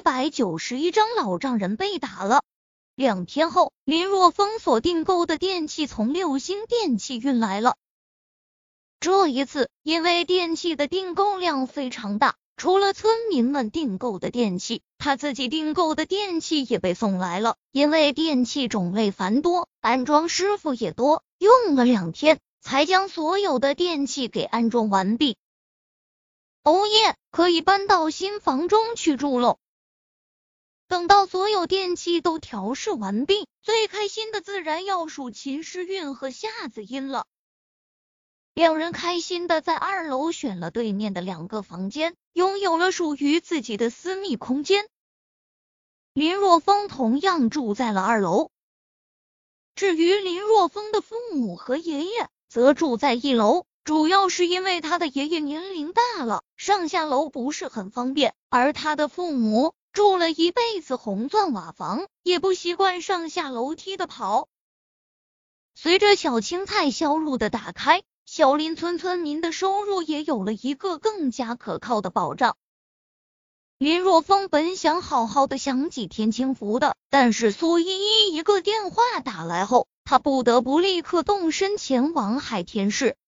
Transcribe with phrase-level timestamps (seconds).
[0.00, 2.42] 一百九十一张老丈人被打了。
[2.94, 7.76] 两天后，林若风所订购的电器从六星电器运来了。
[8.98, 17.56] 这一次，因为电器的订购量非常大，除了村民们订购的电器，他自己订购的电器也被送来了。
[17.70, 25.36] 因为电器种类繁多，安装师傅也多，用了两天才将所有的电器给安装完毕。
[26.64, 29.58] 哦耶，可以搬到新房中去住喽！
[30.90, 37.26] 等到所有电器都调试完毕，最开心的自然要数秦诗韵和夏子音了。
[38.54, 44.88] 两人开心的在二楼选了对面的两个房间，拥有了属于自己的私密空间。
[46.12, 48.50] 林若风同样住在了二楼，
[49.76, 53.64] 至于林若风的父母和爷爷，则住在一楼。
[53.84, 59.72] 主要是因为他的爷爷年龄大了，上下楼不是很方便，而他的父母。
[60.00, 64.48] 住了一辈子红钻瓦房，也不习惯上下楼梯的跑。
[65.74, 72.56] 随着小青菜销路的打开，小林村村民的收入也有了一个更加可靠的保障。
[73.76, 83.18] 林若风本想好好的享几天清福的，但是苏依依一个电话打来后，他不得不立刻动身前往海天市。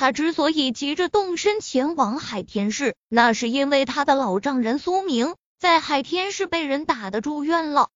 [0.00, 7.90] 他之所以急着动身前往海天市，那是因为他的老丈人苏明在海天市被人打的住院了。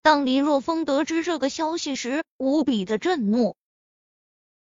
[0.00, 3.56] 当林若风得知这个消息时，无比的震怒。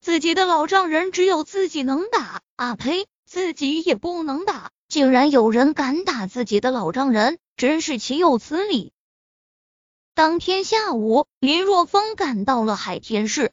[0.00, 8.94] 自己的老丈人只有自己能打啊呸，自己也不能打，竟然有人敢打自己的老丈人，真是岂有此理！
[10.14, 13.52] 当天下午，林若风赶到了海天市。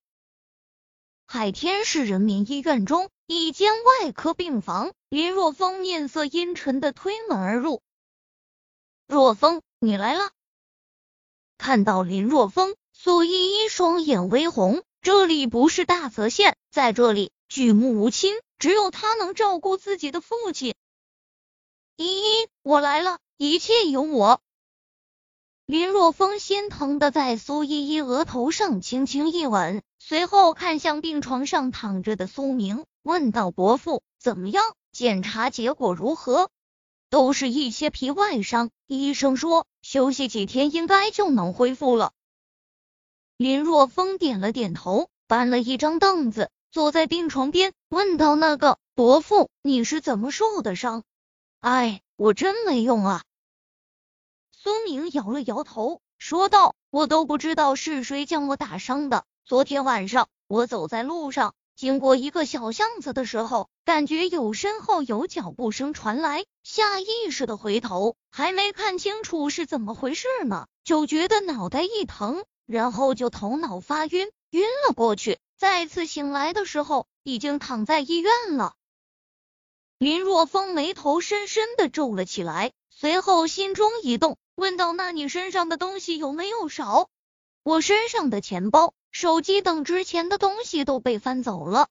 [1.27, 7.81] 海天市人民医院中一间外科病房，林若风面色阴沉的推门而入。
[9.07, 10.31] 若风，你来了。
[11.57, 14.83] 看到林若风，苏依依双眼微红。
[15.01, 20.75] 这里不是大泽县，在这里举目无亲，只有他能照顾自己的父亲。
[21.95, 24.41] 依依，我来了，一切有我。
[25.65, 29.81] 林若风心疼的在苏依依额头上轻轻一吻。
[29.98, 34.64] 随后看向病床上躺着的苏明，问道：“伯父，怎么样？
[34.92, 36.52] 检查结果如何
[37.09, 42.11] ？”“都是一些皮外伤，医生说休息几天应该就能恢复了。”
[43.36, 51.02] 林若风点了点头，搬了一张凳子，坐在病床边，问道：“那个伯父，你是怎么受的伤
[51.59, 53.23] ？”“哎，我真没用啊。”
[54.65, 75.37] 孙明摇了摇头，说道：“我都不知道是谁将我打伤的。”昨天晚上，我走在路上，经过一个小巷子的时候，感觉有身后有脚步声传来，下意识的回头，还没看清楚是怎么回事呢，就觉得脑袋一疼，然后就头脑发晕，晕了过去。
[75.59, 78.73] 再次醒来的时候，已经躺在医院了。
[79.99, 87.10] 林若风眉头深深的皱了起来，随后心中一动，问道：“那你身上的东西有没有少？”
[87.64, 88.93] 我身上的钱包。
[89.11, 91.88] 手机等值钱的东西都被翻走了。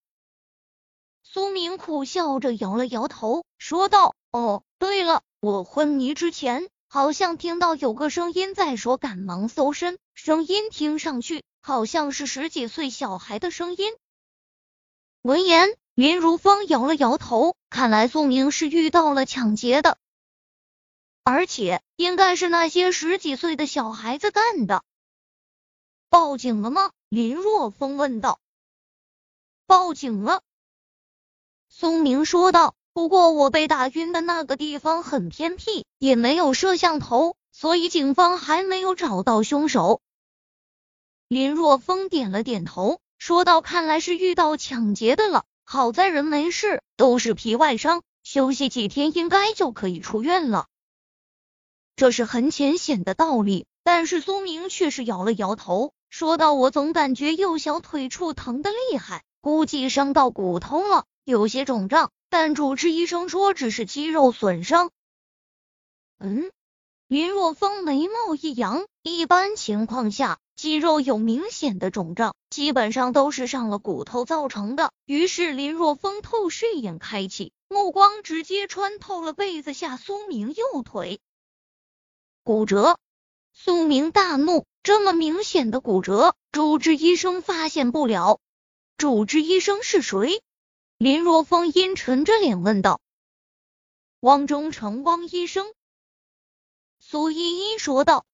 [1.23, 13.95] 苏明苦笑着摇了摇头，说道：“哦，对了，我昏迷之前好像听到有个声音在说‘赶忙搜身’，声音听上去好像是十几岁小孩的声音。”
[15.23, 19.97] 闻言，林如风摇了摇头，看来苏明是遇到了抢劫的，
[21.23, 24.83] 而且应该是那些十几岁的小孩子干的。
[26.09, 26.91] 报警了吗？
[27.09, 28.41] 林若风问道。
[29.67, 30.43] 报警了，
[31.69, 32.75] 松明说道。
[32.93, 40.01] 不过我被打晕的那个地方很偏僻，也没有摄像头，所以警方还没有找到凶手。
[41.27, 50.69] 林若风点了点头，说道：“看来是遇到抢劫的了，好在人没事，都是皮外伤，休息几天应该就可以出院了。”
[51.97, 55.93] 这是很浅显的道理，但是苏明却是摇了摇头。
[56.11, 62.11] 说到我总感觉右小腿处疼的厉害，估计伤到骨头了，有些肿胀。
[62.29, 64.91] 但主治医生说只是肌肉损伤。
[66.19, 66.51] 嗯，
[67.07, 74.91] 林若风眉毛一扬，一般情况下，肌肉有明显的肿胀，基本上都是伤了骨头造成的。
[75.05, 81.21] 于是林若风透视眼开启，目光直接穿透了被子下苏明右腿，
[82.45, 82.99] 骨折。
[83.53, 84.67] 苏明大怒。
[84.83, 88.39] 这么明显的骨折，主治医生发现不了。
[88.99, 90.43] 主治医生是谁？
[90.99, 93.01] 林若风阴沉着脸问道。
[94.21, 95.73] 汪忠成，汪医生。
[96.99, 98.27] 苏依依说道：“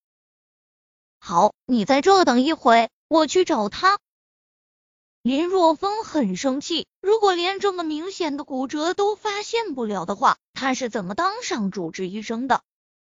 [1.23, 4.01] 好，你在这等一会，我去找他。”
[5.23, 12.65] 林若风很生气，如果连这么明显的骨折都发现不了的话，他是怎么当上主治医生的？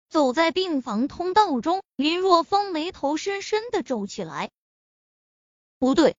[0.10, 4.50] 走在病房通道中，林若风眉头深深的皱起来。
[5.78, 6.18] 不对，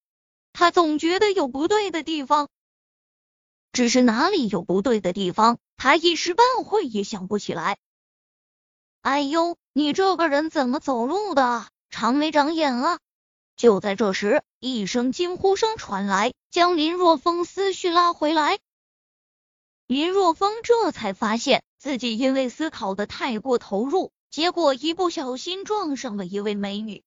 [0.53, 2.49] 他总觉得有不对的地方，
[3.73, 7.79] 只是哪里有不对的地方，他一时半会也想不起来。
[9.03, 11.67] 哎呦，你这个人怎么走路的？
[11.91, 13.01] 长没长眼啊？
[13.57, 18.61] 就在这时，一声惊呼声传来，将林若风思绪拉回来。
[19.87, 27.03] 林若风这才发现自己因为思考的太过投入，结果一不小心撞上了一位美女。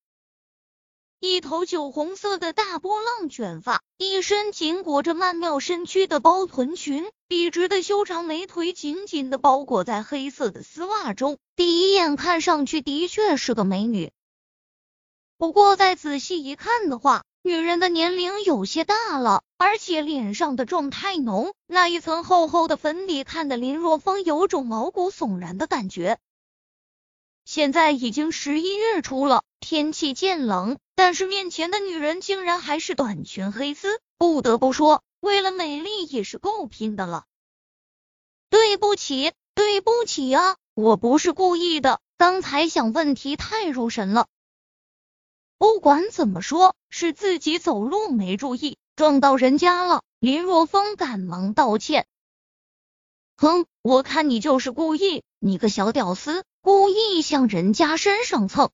[1.19, 14.11] 一头酒红色的大波浪卷发，一身紧裹着曼妙身躯的包臀裙，笔直的修长美腿紧紧的包裹在黑色的丝袜中，第一眼看上去的确是个美女。
[15.37, 26.19] 不过再仔细一看的话，女人的年龄有些大了，而且脸上的妆太浓，那一层厚厚的粉底看得林若风有种毛骨悚然的感觉。
[27.43, 37.25] 现在已经十一月初了，天气渐冷，但是面前的女人竟然还是短裙黑丝，不得不说，为了美丽也是够拼的了。
[38.49, 44.27] 对不起，对不起啊，我不是故意的，刚才想问题太入神了。
[45.63, 50.04] 不管怎么说，是自己走路没注意，撞到人家了。
[50.19, 52.06] 林若风赶忙道歉。
[53.38, 58.71] 哼，我看你就是故意，你个小屌丝，故意向人家身上蹭。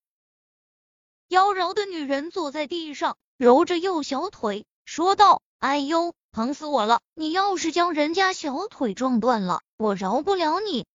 [1.27, 7.01] 妖娆的女人坐在地上，揉着右小腿，说道：“哎呦，疼死我了！
[7.13, 10.87] 你要是将人家小腿撞断了，我饶不了你。”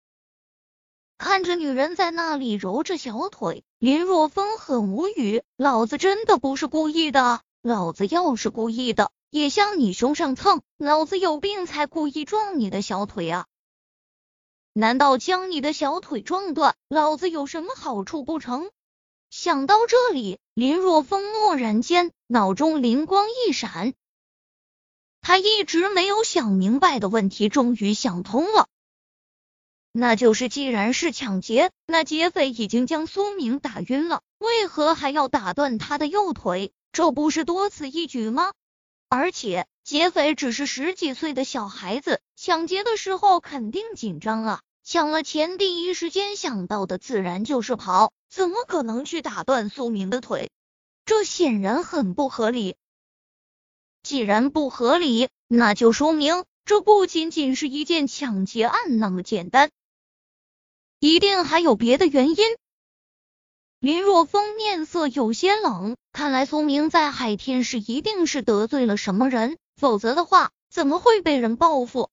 [1.18, 3.62] 看着女人在那里揉着小腿。
[3.84, 13.44] 林若风很无语，老子真的不是故意的，老子要是故意的，也向你胸上蹭，老子有病才故意撞你的小腿啊！
[14.72, 18.70] 难道将你的小腿撞断，老子有什么好处不成？
[19.28, 23.92] 想到这里，林若风蓦然间脑中灵光一闪，
[25.20, 28.66] 他一直没有想明白的问题终于想通了。
[29.96, 36.72] 那就是，既然是抢劫，那劫匪已经将苏明打晕了，为何还要打断他的右腿？
[36.90, 38.52] 这不是多此一举吗？
[39.08, 50.50] 而且劫匪只是十几岁的小孩子，抢劫的时候肯定紧张啊，抢了钱第一时间想到的自然就是跑，怎么可能去打断苏明的腿？
[51.04, 52.74] 这显然很不合理。
[54.02, 59.70] 既然不合理，那就说明这不仅仅是一件抢劫案那么简单。
[61.00, 62.36] 一定还有别的原因。
[63.78, 72.08] 林若风面色有些冷，看来苏明在海天市一定是得罪了什么人，否则的话怎么会被人报复？